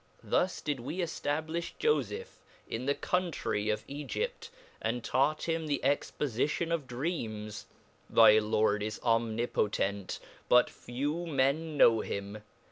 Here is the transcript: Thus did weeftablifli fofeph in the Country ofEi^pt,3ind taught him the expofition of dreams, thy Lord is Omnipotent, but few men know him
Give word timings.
Thus 0.23 0.61
did 0.61 0.79
weeftablifli 0.79 1.73
fofeph 1.79 2.37
in 2.67 2.87
the 2.87 2.95
Country 2.95 3.67
ofEi^pt,3ind 3.67 5.03
taught 5.03 5.43
him 5.43 5.67
the 5.67 5.79
expofition 5.83 6.73
of 6.73 6.87
dreams, 6.87 7.67
thy 8.09 8.39
Lord 8.39 8.81
is 8.81 8.99
Omnipotent, 9.03 10.19
but 10.49 10.71
few 10.71 11.27
men 11.27 11.77
know 11.77 11.99
him 11.99 12.39